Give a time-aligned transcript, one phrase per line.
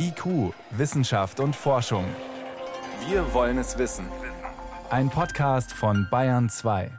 [0.00, 2.04] IQ, Wissenschaft und Forschung.
[3.08, 4.06] Wir wollen es wissen.
[4.90, 6.92] Ein Podcast von Bayern 2.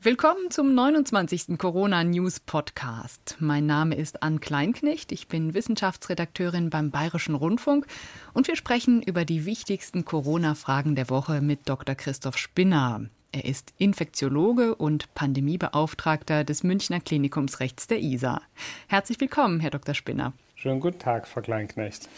[0.00, 1.56] Willkommen zum 29.
[1.58, 3.36] Corona News Podcast.
[3.38, 7.86] Mein Name ist Ann Kleinknecht, ich bin Wissenschaftsredakteurin beim Bayerischen Rundfunk
[8.34, 11.94] und wir sprechen über die wichtigsten Corona-Fragen der Woche mit Dr.
[11.94, 13.06] Christoph Spinner.
[13.36, 18.40] Er ist Infektiologe und Pandemiebeauftragter des Münchner Klinikums rechts der ISA.
[18.86, 19.94] Herzlich willkommen, Herr Dr.
[19.94, 20.32] Spinner.
[20.54, 22.08] Schönen guten Tag, Frau Kleinknecht.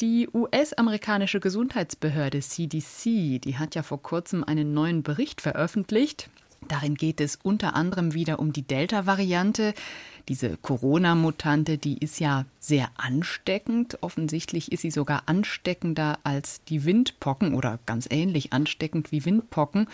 [0.00, 6.28] Die US-amerikanische Gesundheitsbehörde CDC, die hat ja vor kurzem einen neuen Bericht veröffentlicht.
[6.68, 9.72] Darin geht es unter anderem wieder um die Delta-Variante.
[10.28, 13.96] Diese Corona-Mutante, die ist ja sehr ansteckend.
[14.02, 19.86] Offensichtlich ist sie sogar ansteckender als die Windpocken oder ganz ähnlich ansteckend wie Windpocken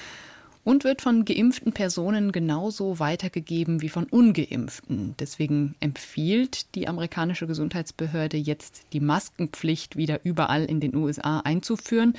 [0.67, 5.15] und wird von geimpften Personen genauso weitergegeben wie von ungeimpften.
[5.21, 12.15] Deswegen empfiehlt die amerikanische Gesundheitsbehörde jetzt die Maskenpflicht wieder überall in den USA einzuführen.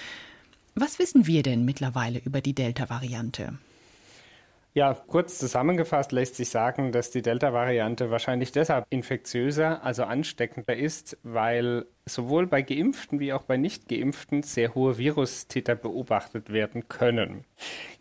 [0.76, 3.58] Was wissen wir denn mittlerweile über die Delta-Variante?
[4.78, 11.18] Ja, kurz zusammengefasst lässt sich sagen, dass die Delta-Variante wahrscheinlich deshalb infektiöser, also ansteckender ist,
[11.24, 17.44] weil sowohl bei Geimpften wie auch bei Nicht-Geimpften sehr hohe Virustiter beobachtet werden können.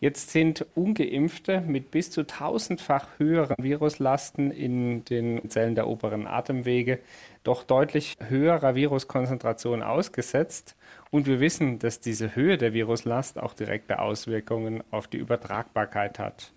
[0.00, 6.98] Jetzt sind Ungeimpfte mit bis zu tausendfach höheren Viruslasten in den Zellen der oberen Atemwege
[7.42, 10.76] doch deutlich höherer Viruskonzentration ausgesetzt.
[11.10, 16.52] Und wir wissen, dass diese Höhe der Viruslast auch direkte Auswirkungen auf die Übertragbarkeit hat.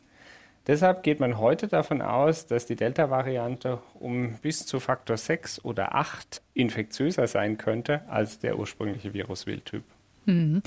[0.70, 5.96] Deshalb geht man heute davon aus, dass die Delta-Variante um bis zu Faktor 6 oder
[5.96, 9.84] 8 infektiöser sein könnte als der ursprüngliche Viruswildtyp.
[10.26, 10.62] Mhm.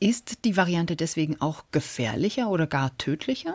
[0.00, 3.54] Ist die Variante deswegen auch gefährlicher oder gar tödlicher?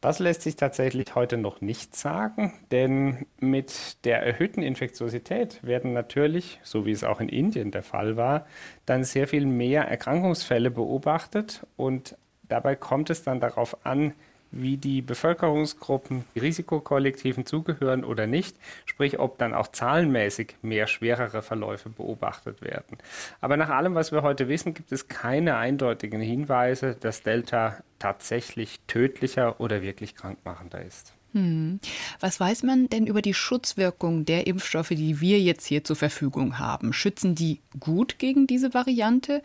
[0.00, 6.58] Das lässt sich tatsächlich heute noch nicht sagen, denn mit der erhöhten Infektiosität werden natürlich,
[6.64, 8.44] so wie es auch in Indien der Fall war,
[8.86, 12.16] dann sehr viel mehr Erkrankungsfälle beobachtet und
[12.48, 14.14] dabei kommt es dann darauf an,
[14.52, 21.88] wie die Bevölkerungsgruppen Risikokollektiven zugehören oder nicht, sprich ob dann auch zahlenmäßig mehr schwerere Verläufe
[21.88, 22.98] beobachtet werden.
[23.40, 28.80] Aber nach allem, was wir heute wissen, gibt es keine eindeutigen Hinweise, dass Delta tatsächlich
[28.86, 31.14] tödlicher oder wirklich krankmachender ist.
[31.32, 31.78] Hm.
[32.18, 36.58] Was weiß man denn über die Schutzwirkung der Impfstoffe, die wir jetzt hier zur Verfügung
[36.58, 36.92] haben?
[36.92, 39.42] Schützen die gut gegen diese Variante?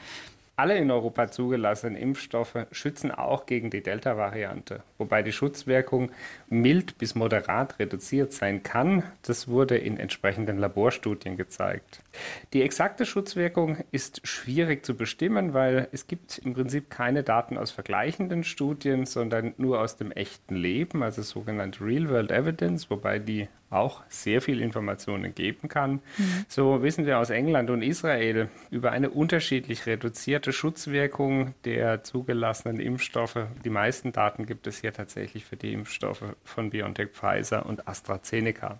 [0.57, 6.11] Alle in Europa zugelassenen Impfstoffe schützen auch gegen die Delta-Variante, wobei die Schutzwirkung
[6.47, 9.03] mild bis moderat reduziert sein kann.
[9.23, 12.01] Das wurde in entsprechenden Laborstudien gezeigt.
[12.53, 17.71] Die exakte Schutzwirkung ist schwierig zu bestimmen, weil es gibt im Prinzip keine Daten aus
[17.71, 24.03] vergleichenden Studien, sondern nur aus dem echten Leben, also sogenannte Real-World Evidence, wobei die auch
[24.09, 25.93] sehr viel Informationen geben kann.
[26.17, 26.45] Mhm.
[26.47, 33.47] So wissen wir aus England und Israel über eine unterschiedlich reduzierte Schutzwirkung der zugelassenen Impfstoffe.
[33.63, 38.79] Die meisten Daten gibt es hier tatsächlich für die Impfstoffe von BioNTech, Pfizer und AstraZeneca.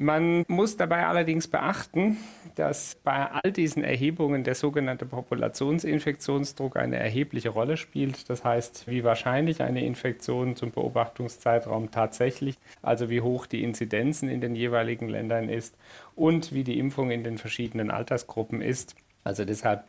[0.00, 2.18] Man muss dabei allerdings beachten,
[2.54, 8.30] dass bei all diesen Erhebungen der sogenannte Populationsinfektionsdruck eine erhebliche Rolle spielt.
[8.30, 14.40] Das heißt, wie wahrscheinlich eine Infektion zum Beobachtungszeitraum tatsächlich, also wie hoch die Inzidenzen in
[14.40, 15.76] den jeweiligen Ländern ist
[16.14, 18.94] und wie die Impfung in den verschiedenen Altersgruppen ist.
[19.24, 19.82] Also deshalb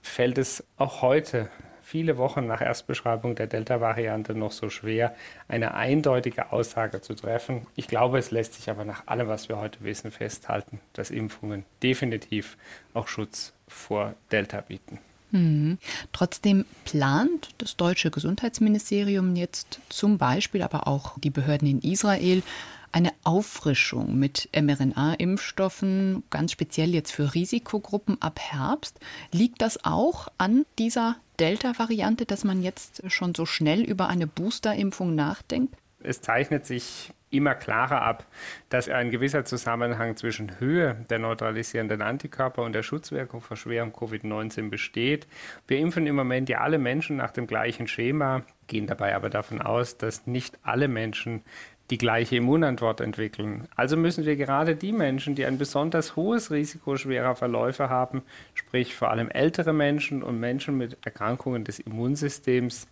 [0.00, 1.50] fällt es auch heute
[1.86, 5.14] viele Wochen nach Erstbeschreibung der Delta-Variante noch so schwer,
[5.46, 7.68] eine eindeutige Aussage zu treffen.
[7.76, 11.64] Ich glaube, es lässt sich aber nach allem, was wir heute wissen, festhalten, dass Impfungen
[11.84, 12.56] definitiv
[12.92, 14.98] auch Schutz vor Delta bieten.
[15.30, 15.78] Mhm.
[16.12, 22.42] Trotzdem plant das deutsche Gesundheitsministerium jetzt zum Beispiel, aber auch die Behörden in Israel,
[22.90, 28.98] eine Auffrischung mit mRNA-Impfstoffen, ganz speziell jetzt für Risikogruppen ab Herbst.
[29.30, 35.14] Liegt das auch an dieser Delta-Variante, dass man jetzt schon so schnell über eine Boosterimpfung
[35.14, 35.74] nachdenkt?
[36.00, 38.26] Es zeichnet sich immer klarer ab,
[38.68, 44.70] dass ein gewisser Zusammenhang zwischen Höhe der neutralisierenden Antikörper und der Schutzwirkung vor schwerem Covid-19
[44.70, 45.26] besteht.
[45.66, 49.60] Wir impfen im Moment ja alle Menschen nach dem gleichen Schema, gehen dabei aber davon
[49.60, 51.42] aus, dass nicht alle Menschen
[51.90, 53.68] die gleiche Immunantwort entwickeln.
[53.76, 58.22] Also müssen wir gerade die Menschen, die ein besonders hohes Risiko schwerer Verläufe haben,
[58.54, 62.88] sprich vor allem ältere Menschen und Menschen mit Erkrankungen des Immunsystems,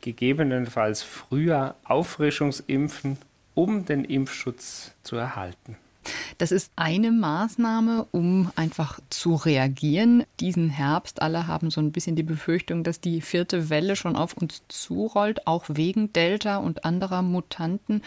[0.00, 3.18] gegebenenfalls früher Auffrischungsimpfen,
[3.54, 5.76] um den Impfschutz zu erhalten.
[6.38, 10.24] Das ist eine Maßnahme, um einfach zu reagieren.
[10.40, 14.36] Diesen Herbst, alle haben so ein bisschen die Befürchtung, dass die vierte Welle schon auf
[14.36, 18.02] uns zurollt, auch wegen Delta und anderer Mutanten.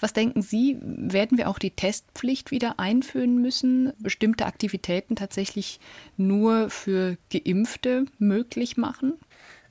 [0.00, 5.78] Was denken Sie, werden wir auch die Testpflicht wieder einführen müssen, bestimmte Aktivitäten tatsächlich
[6.16, 9.14] nur für Geimpfte möglich machen?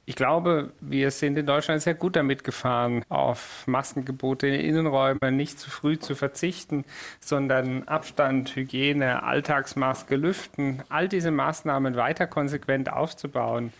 [0.05, 5.37] Ich glaube, wir sind in Deutschland sehr gut damit gefahren, auf Maskengebote in den Innenräumen
[5.37, 6.85] nicht zu früh zu verzichten,
[7.19, 13.73] sondern Abstand, Hygiene, Alltagsmaske, Lüften, all diese Maßnahmen weiter konsequent aufzubauen.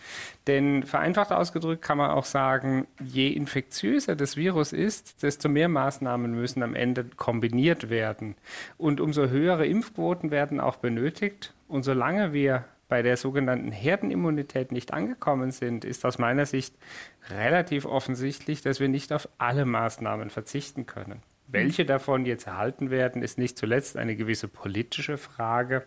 [0.46, 6.32] Denn vereinfacht ausgedrückt kann man auch sagen, je infektiöser das Virus ist, desto mehr Maßnahmen
[6.32, 8.36] müssen am Ende kombiniert werden.
[8.78, 11.52] Und umso höhere Impfquoten werden auch benötigt.
[11.66, 16.74] Und solange wir bei der sogenannten Herdenimmunität nicht angekommen sind, ist aus meiner Sicht
[17.30, 21.22] relativ offensichtlich, dass wir nicht auf alle Maßnahmen verzichten können.
[21.46, 25.86] Welche davon jetzt erhalten werden, ist nicht zuletzt eine gewisse politische Frage.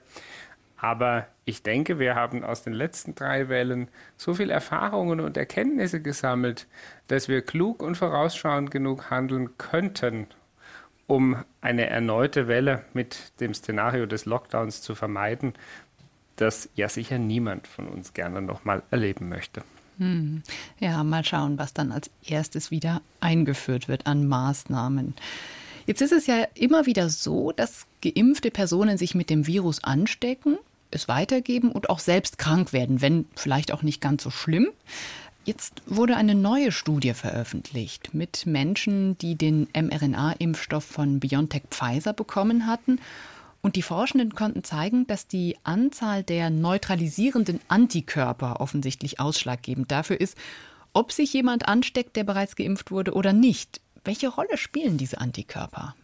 [0.78, 6.01] Aber ich denke, wir haben aus den letzten drei Wellen so viel Erfahrungen und Erkenntnisse
[6.01, 6.66] gesammelt,
[7.08, 10.25] dass wir klug und vorausschauend genug handeln könnten,
[11.06, 15.54] um eine erneute Welle mit dem Szenario des Lockdowns zu vermeiden
[16.36, 19.64] das ja sicher niemand von uns gerne nochmal erleben möchte.
[19.98, 20.44] Hm.
[20.80, 25.14] Ja, mal schauen, was dann als erstes wieder eingeführt wird an Maßnahmen.
[25.86, 30.58] Jetzt ist es ja immer wieder so, dass geimpfte Personen sich mit dem Virus anstecken,
[30.92, 34.70] es weitergeben und auch selbst krank werden, wenn vielleicht auch nicht ganz so schlimm.
[35.46, 42.66] Jetzt wurde eine neue Studie veröffentlicht mit Menschen, die den mRNA-Impfstoff von BioNTech Pfizer bekommen
[42.66, 43.00] hatten
[43.65, 50.38] und die Forschenden konnten zeigen, dass die Anzahl der neutralisierenden Antikörper offensichtlich ausschlaggebend dafür ist,
[50.94, 53.81] ob sich jemand ansteckt, der bereits geimpft wurde oder nicht.
[54.03, 55.95] Welche Rolle spielen diese Antikörper?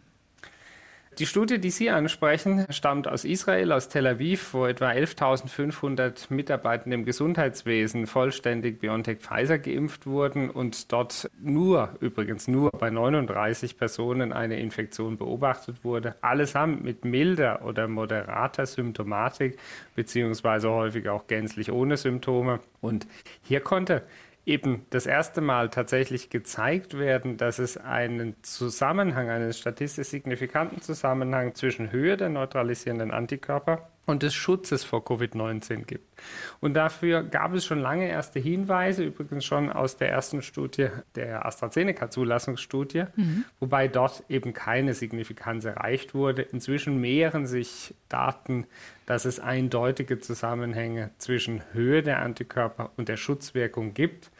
[1.20, 6.96] Die Studie, die Sie ansprechen, stammt aus Israel, aus Tel Aviv, wo etwa 11.500 Mitarbeitende
[6.96, 14.32] im Gesundheitswesen vollständig BioNTech Pfizer geimpft wurden und dort nur, übrigens nur bei 39 Personen
[14.32, 16.16] eine Infektion beobachtet wurde.
[16.22, 19.60] Allesamt mit milder oder moderater Symptomatik,
[19.96, 22.62] beziehungsweise häufig auch gänzlich ohne Symptome.
[22.80, 23.06] Und
[23.44, 24.04] hier konnte
[24.46, 31.54] eben das erste Mal tatsächlich gezeigt werden, dass es einen Zusammenhang, einen statistisch signifikanten Zusammenhang
[31.56, 36.08] zwischen Höhe der neutralisierenden Antikörper und des Schutzes vor Covid-19 gibt.
[36.60, 41.46] Und dafür gab es schon lange erste Hinweise, übrigens schon aus der ersten Studie der
[41.46, 43.46] AstraZeneca-Zulassungsstudie, mhm.
[43.60, 46.42] wobei dort eben keine Signifikanz erreicht wurde.
[46.42, 48.66] Inzwischen mehren sich Daten,
[49.06, 54.32] dass es eindeutige Zusammenhänge zwischen Höhe der Antikörper und der Schutzwirkung gibt.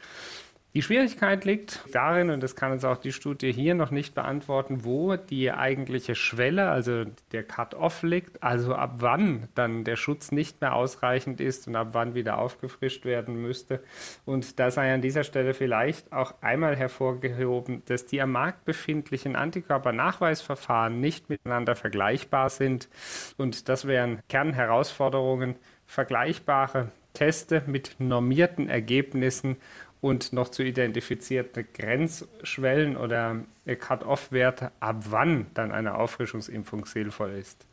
[0.74, 4.84] Die Schwierigkeit liegt darin, und das kann uns auch die Studie hier noch nicht beantworten,
[4.84, 10.62] wo die eigentliche Schwelle, also der Cut-off liegt, also ab wann dann der Schutz nicht
[10.62, 13.84] mehr ausreichend ist und ab wann wieder aufgefrischt werden müsste.
[14.24, 19.36] Und da sei an dieser Stelle vielleicht auch einmal hervorgehoben, dass die am Markt befindlichen
[19.36, 22.88] Antikörpernachweisverfahren nicht miteinander vergleichbar sind.
[23.36, 29.58] Und das wären Kernherausforderungen, vergleichbare Teste mit normierten Ergebnissen
[30.02, 37.64] und noch zu identifizierte Grenzschwellen oder Cut-off-Werte, ab wann dann eine Auffrischungsimpfung sinnvoll ist.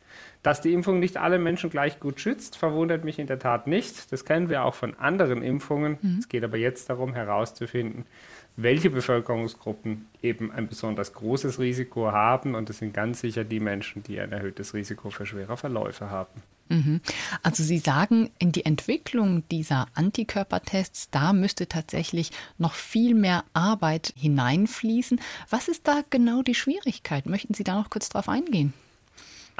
[0.42, 4.12] Dass die Impfung nicht alle Menschen gleich gut schützt, verwundert mich in der Tat nicht.
[4.12, 5.98] Das kennen wir auch von anderen Impfungen.
[6.00, 6.18] Mhm.
[6.20, 8.06] Es geht aber jetzt darum herauszufinden,
[8.62, 12.54] welche Bevölkerungsgruppen eben ein besonders großes Risiko haben.
[12.54, 16.42] Und das sind ganz sicher die Menschen, die ein erhöhtes Risiko für schwere Verläufe haben.
[16.68, 17.00] Mhm.
[17.42, 24.12] Also Sie sagen, in die Entwicklung dieser Antikörpertests, da müsste tatsächlich noch viel mehr Arbeit
[24.16, 25.20] hineinfließen.
[25.50, 27.26] Was ist da genau die Schwierigkeit?
[27.26, 28.72] Möchten Sie da noch kurz drauf eingehen?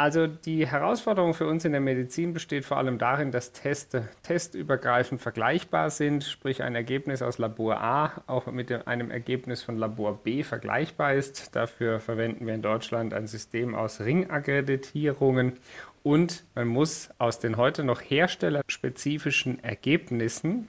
[0.00, 5.21] Also die Herausforderung für uns in der Medizin besteht vor allem darin, dass Teste testübergreifend
[5.21, 10.42] vergleichbar sind, sprich ein Ergebnis aus Labor A auch mit einem Ergebnis von Labor B
[10.42, 11.54] vergleichbar ist.
[11.54, 15.59] Dafür verwenden wir in Deutschland ein System aus Ringakkreditierungen
[16.02, 20.69] und man muss aus den heute noch herstellerspezifischen Ergebnissen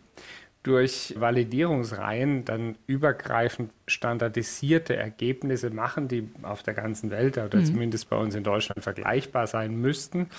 [0.64, 7.66] durch Validierungsreihen dann übergreifend standardisierte Ergebnisse machen, die auf der ganzen Welt oder mhm.
[7.66, 10.30] zumindest bei uns in Deutschland vergleichbar sein müssten.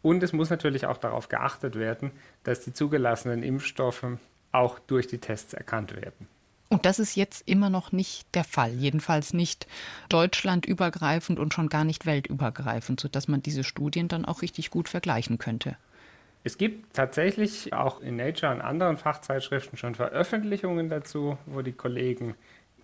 [0.00, 2.12] Und es muss natürlich auch darauf geachtet werden,
[2.44, 4.06] dass die zugelassenen Impfstoffe
[4.52, 6.28] auch durch die Tests erkannt werden.
[6.68, 9.66] Und das ist jetzt immer noch nicht der Fall, jedenfalls nicht
[10.08, 15.38] deutschlandübergreifend und schon gar nicht weltübergreifend, sodass man diese Studien dann auch richtig gut vergleichen
[15.38, 15.76] könnte.
[16.44, 22.34] Es gibt tatsächlich auch in Nature und anderen Fachzeitschriften schon Veröffentlichungen dazu, wo die Kollegen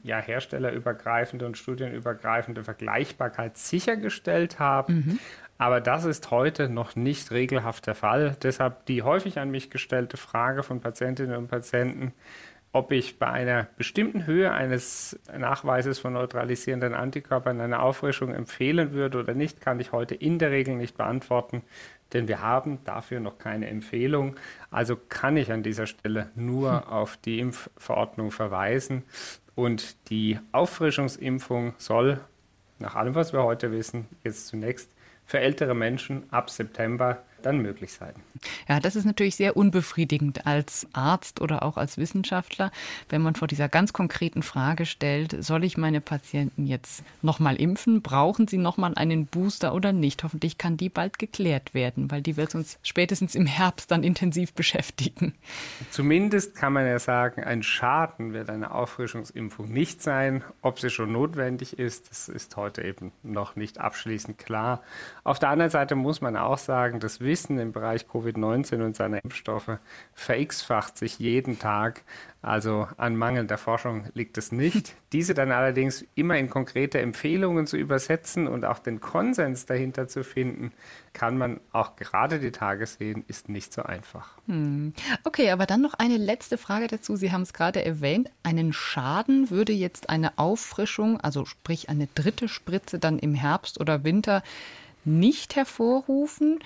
[0.02, 4.94] ja herstellerübergreifende und studienübergreifende Vergleichbarkeit sichergestellt haben.
[4.94, 5.18] Mhm.
[5.58, 8.34] Aber das ist heute noch nicht regelhaft der Fall.
[8.42, 12.14] Deshalb die häufig an mich gestellte Frage von Patientinnen und Patienten,
[12.72, 19.18] ob ich bei einer bestimmten Höhe eines Nachweises von neutralisierenden Antikörpern eine Auffrischung empfehlen würde
[19.18, 21.62] oder nicht, kann ich heute in der Regel nicht beantworten,
[22.12, 24.36] denn wir haben dafür noch keine Empfehlung.
[24.70, 26.88] Also kann ich an dieser Stelle nur hm.
[26.88, 29.04] auf die Impfverordnung verweisen.
[29.54, 32.20] Und die Auffrischungsimpfung soll,
[32.78, 34.90] nach allem, was wir heute wissen, jetzt zunächst
[35.26, 38.14] für ältere Menschen ab September dann möglich sein.
[38.68, 42.70] Ja, das ist natürlich sehr unbefriedigend als Arzt oder auch als Wissenschaftler,
[43.08, 48.02] wenn man vor dieser ganz konkreten Frage stellt, soll ich meine Patienten jetzt nochmal impfen?
[48.02, 50.22] Brauchen sie nochmal einen Booster oder nicht?
[50.24, 54.52] Hoffentlich kann die bald geklärt werden, weil die wird uns spätestens im Herbst dann intensiv
[54.52, 55.34] beschäftigen.
[55.90, 60.42] Zumindest kann man ja sagen, ein Schaden wird eine Auffrischungsimpfung nicht sein.
[60.62, 64.82] Ob sie schon notwendig ist, das ist heute eben noch nicht abschließend klar.
[65.24, 69.22] Auf der anderen Seite muss man auch sagen, dass Wissen im Bereich Covid-19 und seiner
[69.22, 69.78] Impfstoffe
[70.14, 72.02] verX-facht sich jeden Tag.
[72.42, 74.96] Also an mangelnder Forschung liegt es nicht.
[75.12, 80.24] Diese dann allerdings immer in konkrete Empfehlungen zu übersetzen und auch den Konsens dahinter zu
[80.24, 80.72] finden,
[81.12, 84.36] kann man auch gerade die Tage sehen, ist nicht so einfach.
[84.46, 84.92] Hm.
[85.22, 87.14] Okay, aber dann noch eine letzte Frage dazu.
[87.14, 88.28] Sie haben es gerade erwähnt.
[88.42, 94.02] Einen Schaden würde jetzt eine Auffrischung, also sprich eine dritte Spritze dann im Herbst oder
[94.02, 94.42] Winter,
[95.04, 96.58] nicht hervorrufen.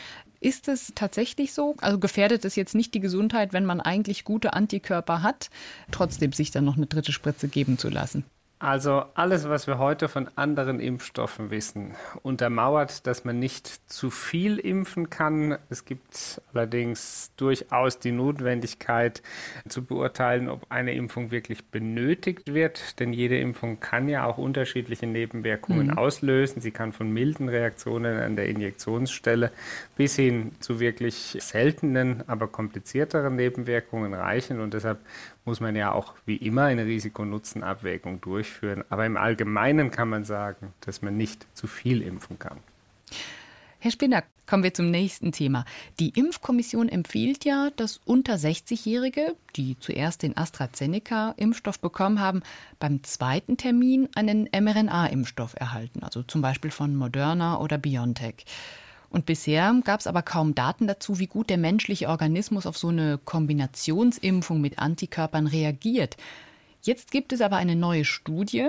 [0.45, 1.75] Ist es tatsächlich so?
[1.79, 5.49] Also gefährdet es jetzt nicht die Gesundheit, wenn man eigentlich gute Antikörper hat,
[5.91, 8.27] trotzdem sich dann noch eine dritte Spritze geben zu lassen?
[8.65, 14.57] Also alles, was wir heute von anderen Impfstoffen wissen, untermauert, dass man nicht zu viel
[14.59, 15.59] impfen kann.
[15.69, 19.23] Es gibt allerdings durchaus die Notwendigkeit
[19.69, 22.99] zu beurteilen, ob eine Impfung wirklich benötigt wird.
[23.01, 25.99] Denn jede Impfung kann ja auch unterschiedliche Nebenwirkungen mhm.
[25.99, 26.63] auslösen.
[26.63, 29.53] Sie kann von milden Reaktionen an der Injektionsstelle
[29.95, 34.61] bis hin zu wirklich seltenen, aber komplizierteren Nebenwirkungen reichen.
[34.61, 35.01] Und deshalb
[35.45, 38.85] muss man ja auch wie immer eine Risiko-Nutzen-Abwägung durchführen.
[38.89, 42.59] Aber im Allgemeinen kann man sagen, dass man nicht zu viel impfen kann.
[43.79, 45.67] Herr Spinner, kommen wir zum nächsten Thema.
[46.01, 52.43] Die Impfkommission empfiehlt ja, dass unter 60-Jährige, die zuerst den AstraZeneca-Impfstoff bekommen haben,
[52.79, 58.47] beim zweiten Termin einen mRNA-Impfstoff erhalten, also zum Beispiel von Moderna oder BioNTech.
[59.15, 62.89] Und bisher gab es aber kaum Daten dazu, wie gut der menschliche Organismus auf so
[62.89, 66.17] eine Kombinationsimpfung mit Antikörpern reagiert.
[66.83, 68.67] Jetzt gibt es aber eine neue Studie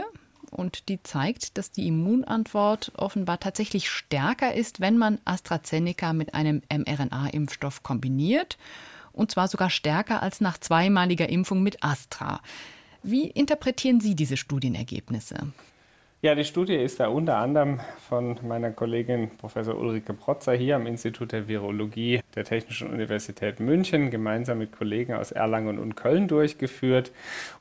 [0.52, 6.62] und die zeigt, dass die Immunantwort offenbar tatsächlich stärker ist, wenn man AstraZeneca mit einem
[6.70, 8.60] mRNA-Impfstoff kombiniert.
[9.14, 12.40] Und zwar sogar stärker als nach zweimaliger Impfung mit Astra.
[13.02, 15.38] Wie interpretieren Sie diese Studienergebnisse?
[16.25, 17.79] Ja, die Studie ist da unter anderem
[18.10, 24.10] von meiner Kollegin Professor Ulrike Protzer hier am Institut der Virologie der Technischen Universität München
[24.10, 27.12] gemeinsam mit Kollegen aus Erlangen und Köln durchgeführt.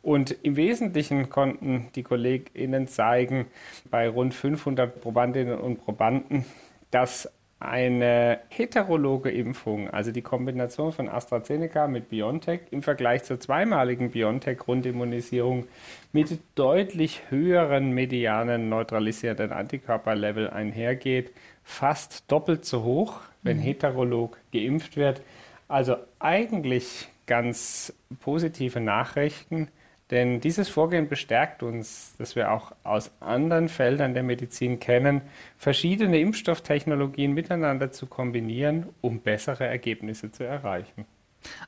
[0.01, 3.49] Und im Wesentlichen konnten die KollegInnen zeigen,
[3.91, 6.47] bei rund 500 Probandinnen und Probanden,
[6.91, 7.31] dass
[7.65, 15.67] eine heterologe Impfung, also die Kombination von AstraZeneca mit BioNTech im Vergleich zur zweimaligen BioNTech-Grundimmunisierung
[16.13, 23.63] mit deutlich höheren medianen neutralisierenden Antikörperlevel einhergeht, fast doppelt so hoch, wenn mhm.
[23.63, 25.23] heterolog geimpft wird.
[25.69, 29.69] Also eigentlich ganz positive Nachrichten.
[30.15, 35.23] Denn dieses Vorgehen bestärkt uns, dass wir auch aus anderen Feldern der Medizin kennen,
[35.59, 41.05] verschiedene Impfstofftechnologien miteinander zu kombinieren, um bessere Ergebnisse zu erreichen.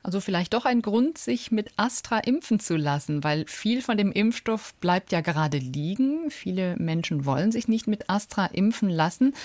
[0.01, 4.13] Also vielleicht doch ein Grund, sich mit Astra impfen zu lassen, weil viel von dem
[4.13, 6.31] Impfstoff bleibt ja gerade liegen.
[6.31, 9.35] Viele Menschen wollen sich nicht mit Astra impfen lassen.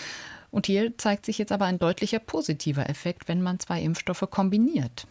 [0.52, 5.08] Und hier zeigt sich jetzt aber ein deutlicher positiver Effekt, wenn man zwei Impfstoffe kombiniert.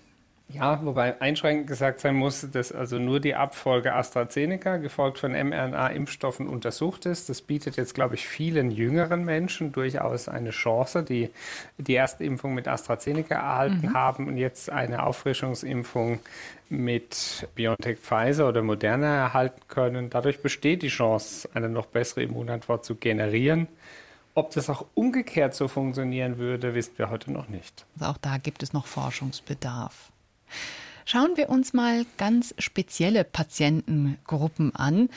[0.53, 6.47] Ja, wobei einschränkend gesagt sein muss, dass also nur die Abfolge AstraZeneca, gefolgt von mRNA-Impfstoffen,
[6.47, 7.29] untersucht ist.
[7.29, 11.29] Das bietet jetzt, glaube ich, vielen jüngeren Menschen durchaus eine Chance, die
[11.77, 13.93] die erste Impfung mit AstraZeneca erhalten mhm.
[13.93, 16.19] haben und jetzt eine Auffrischungsimpfung
[16.69, 20.09] mit BioNTech Pfizer oder Moderna erhalten können.
[20.09, 23.67] Dadurch besteht die Chance, eine noch bessere Immunantwort zu generieren.
[24.33, 27.85] Ob das auch umgekehrt so funktionieren würde, wissen wir heute noch nicht.
[27.99, 30.10] Also auch da gibt es noch Forschungsbedarf.
[31.05, 35.09] Schauen wir uns mal ganz spezielle Patientengruppen an.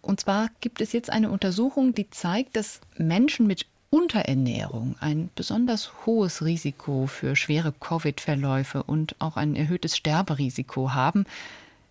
[0.00, 5.92] Und zwar gibt es jetzt eine Untersuchung, die zeigt, dass Menschen mit Unterernährung ein besonders
[6.06, 11.26] hohes Risiko für schwere Covid-Verläufe und auch ein erhöhtes Sterberisiko haben.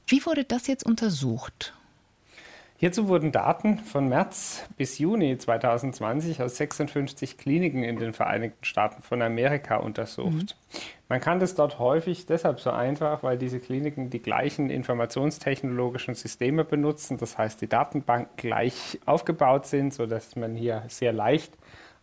[0.07, 1.73] Wie wurde das jetzt untersucht?
[2.81, 9.03] Hierzu wurden Daten von März bis Juni 2020 aus 56 Kliniken in den Vereinigten Staaten
[9.03, 10.55] von Amerika untersucht.
[10.73, 10.79] Mhm.
[11.07, 16.65] Man kann das dort häufig deshalb so einfach, weil diese Kliniken die gleichen informationstechnologischen Systeme
[16.65, 17.19] benutzen.
[17.19, 21.53] Das heißt, die Datenbanken gleich aufgebaut sind, sodass man hier sehr leicht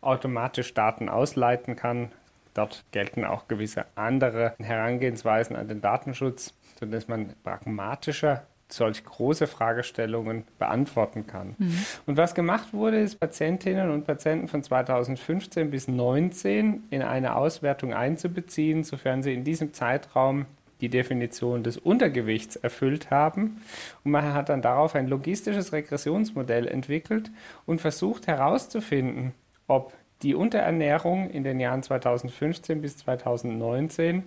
[0.00, 2.12] automatisch Daten ausleiten kann.
[2.54, 10.44] Dort gelten auch gewisse andere Herangehensweisen an den Datenschutz, sodass man pragmatischer solch große Fragestellungen
[10.58, 11.54] beantworten kann.
[11.58, 11.84] Mhm.
[12.06, 17.94] Und was gemacht wurde, ist Patientinnen und Patienten von 2015 bis 2019 in eine Auswertung
[17.94, 20.46] einzubeziehen, sofern sie in diesem Zeitraum
[20.80, 23.62] die Definition des Untergewichts erfüllt haben.
[24.04, 27.30] Und man hat dann darauf ein logistisches Regressionsmodell entwickelt
[27.66, 29.32] und versucht herauszufinden,
[29.66, 34.24] ob die Unterernährung in den Jahren 2015 bis 2019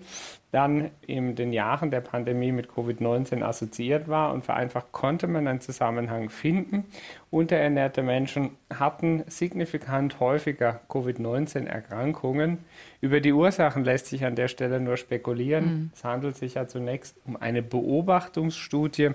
[0.52, 5.62] dann in den Jahren der Pandemie mit Covid-19 assoziiert war und vereinfacht konnte man einen
[5.62, 6.84] Zusammenhang finden.
[7.30, 12.58] Unterernährte Menschen hatten signifikant häufiger Covid-19-Erkrankungen.
[13.00, 15.64] Über die Ursachen lässt sich an der Stelle nur spekulieren.
[15.64, 15.90] Mhm.
[15.94, 19.12] Es handelt sich ja zunächst um eine Beobachtungsstudie,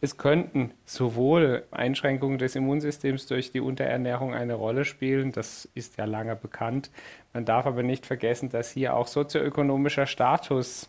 [0.00, 6.04] es könnten sowohl Einschränkungen des Immunsystems durch die Unterernährung eine Rolle spielen, das ist ja
[6.04, 6.90] lange bekannt.
[7.32, 10.88] Man darf aber nicht vergessen, dass hier auch sozioökonomischer Status,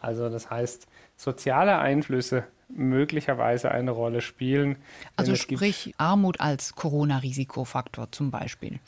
[0.00, 0.86] also das heißt
[1.16, 4.76] soziale Einflüsse möglicherweise eine Rolle spielen.
[5.14, 8.80] Also sprich Armut als Corona-Risikofaktor zum Beispiel.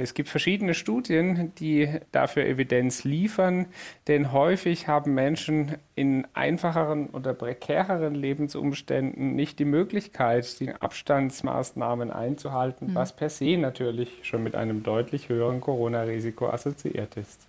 [0.00, 3.66] Es gibt verschiedene Studien, die dafür Evidenz liefern,
[4.08, 12.88] denn häufig haben Menschen in einfacheren oder prekäreren Lebensumständen nicht die Möglichkeit, die Abstandsmaßnahmen einzuhalten,
[12.88, 12.94] mhm.
[12.94, 17.46] was per se natürlich schon mit einem deutlich höheren Corona-Risiko assoziiert ist.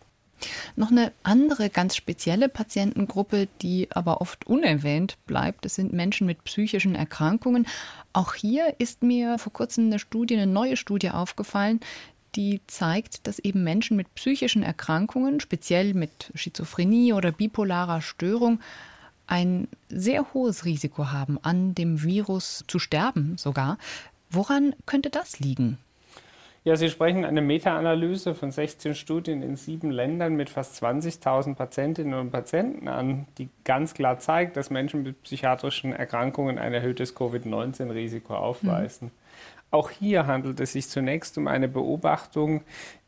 [0.75, 6.43] Noch eine andere ganz spezielle Patientengruppe, die aber oft unerwähnt bleibt, das sind Menschen mit
[6.43, 7.67] psychischen Erkrankungen.
[8.13, 11.79] Auch hier ist mir vor kurzem eine Studie, eine neue Studie aufgefallen,
[12.35, 18.59] die zeigt, dass eben Menschen mit psychischen Erkrankungen, speziell mit Schizophrenie oder bipolarer Störung,
[19.27, 23.77] ein sehr hohes Risiko haben, an dem Virus zu sterben sogar.
[24.29, 25.77] Woran könnte das liegen?
[26.63, 32.13] Ja, Sie sprechen eine Meta-Analyse von 16 Studien in sieben Ländern mit fast 20.000 Patientinnen
[32.13, 38.35] und Patienten an, die ganz klar zeigt, dass Menschen mit psychiatrischen Erkrankungen ein erhöhtes Covid-19-Risiko
[38.35, 39.07] aufweisen.
[39.07, 39.60] Mhm.
[39.72, 42.62] Auch hier handelt es sich zunächst um eine Beobachtung,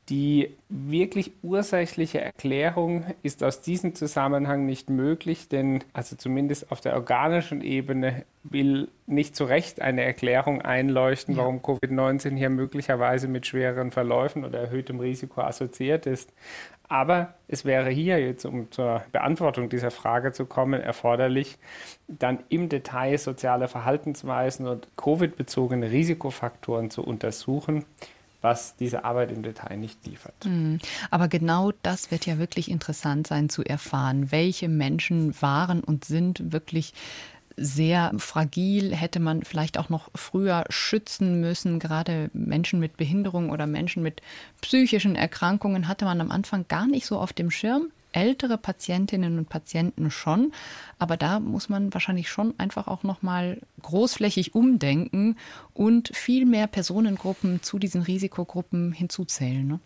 [0.09, 6.95] die wirklich ursächliche Erklärung ist aus diesem Zusammenhang nicht möglich, denn also zumindest auf der
[6.95, 11.41] organischen Ebene will nicht zu Recht eine Erklärung einleuchten, ja.
[11.41, 16.33] warum Covid-19 hier möglicherweise mit schwereren Verläufen oder erhöhtem Risiko assoziiert ist.
[16.89, 21.57] Aber es wäre hier jetzt, um zur Beantwortung dieser Frage zu kommen, erforderlich,
[22.09, 27.85] dann im Detail soziale Verhaltensweisen und Covid-bezogene Risikofaktoren zu untersuchen
[28.43, 30.35] was diese Arbeit im Detail nicht liefert.
[30.43, 30.79] Hm.
[31.09, 34.31] Aber genau das wird ja wirklich interessant sein zu erfahren.
[34.31, 36.93] Welche Menschen waren und sind wirklich
[37.55, 41.79] sehr fragil, hätte man vielleicht auch noch früher schützen müssen.
[41.79, 44.21] Gerade Menschen mit Behinderung oder Menschen mit
[44.61, 49.49] psychischen Erkrankungen hatte man am Anfang gar nicht so auf dem Schirm ältere Patientinnen und
[49.49, 50.53] Patienten schon,
[50.99, 55.37] aber da muss man wahrscheinlich schon einfach auch noch mal großflächig umdenken
[55.73, 59.67] und viel mehr Personengruppen zu diesen Risikogruppen hinzuzählen.
[59.67, 59.79] Ne?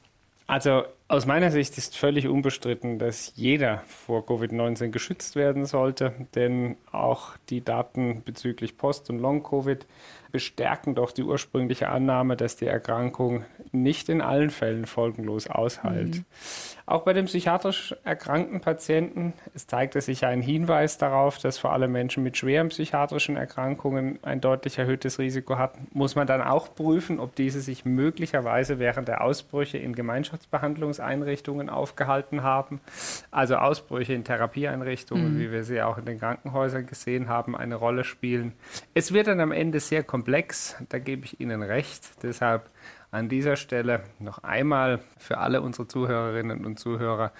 [0.45, 6.75] Also aus meiner Sicht ist völlig unbestritten, dass jeder vor Covid-19 geschützt werden sollte, denn
[6.91, 9.85] auch die Daten bezüglich Post- und Long-Covid
[10.31, 16.17] bestärken doch die ursprüngliche Annahme, dass die Erkrankung nicht in allen Fällen folgenlos aushält.
[16.17, 16.25] Mhm.
[16.85, 21.91] Auch bei den psychiatrisch erkrankten Patienten es zeigte sich ein Hinweis darauf, dass vor allem
[21.91, 25.87] Menschen mit schweren psychiatrischen Erkrankungen ein deutlich erhöhtes Risiko hatten.
[25.91, 29.95] Muss man dann auch prüfen, ob diese sich möglicherweise während der Ausbrüche in
[30.97, 32.81] Gemeinschaftsbehandlungseinrichtungen aufgehalten haben.
[33.31, 35.39] Also Ausbrüche in Therapieeinrichtungen, mhm.
[35.39, 38.53] wie wir sie auch in den Krankenhäusern gesehen haben, eine Rolle spielen.
[38.93, 42.23] Es wird dann am Ende sehr komplex, da gebe ich Ihnen recht.
[42.23, 42.69] Deshalb
[43.11, 47.31] an dieser Stelle noch einmal für alle unsere Zuhörerinnen und Zuhörer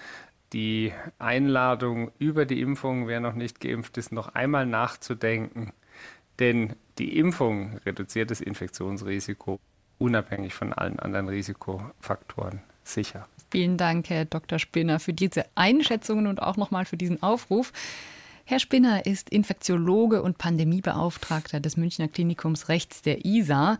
[0.54, 5.72] die Einladung über die Impfung, wer noch nicht geimpft ist, noch einmal nachzudenken.
[6.38, 9.60] Denn die Impfung reduziert das Infektionsrisiko
[9.98, 13.28] unabhängig von allen anderen Risikofaktoren sicher.
[13.50, 14.58] Vielen Dank, Herr Dr.
[14.58, 17.72] Spinner, für diese Einschätzungen und auch nochmal für diesen Aufruf.
[18.44, 23.78] Herr Spinner ist Infektiologe und Pandemiebeauftragter des Münchner Klinikums Rechts der ISA.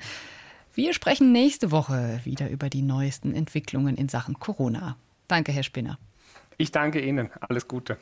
[0.75, 4.99] Wir sprechen nächste Woche wieder über die neuesten Entwicklungen in Sachen Corona.
[5.27, 5.99] Danke, Herr Spinner.
[6.59, 7.31] Ich danke Ihnen.
[7.41, 7.97] Alles Gute.